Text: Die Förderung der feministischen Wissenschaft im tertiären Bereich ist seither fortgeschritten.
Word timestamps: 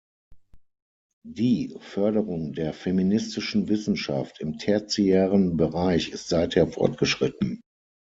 Die 1.29 1.75
Förderung 1.79 2.53
der 2.53 2.73
feministischen 2.73 3.67
Wissenschaft 3.69 4.39
im 4.39 4.57
tertiären 4.57 5.57
Bereich 5.57 6.09
ist 6.09 6.27
seither 6.27 6.65
fortgeschritten. 6.65 7.61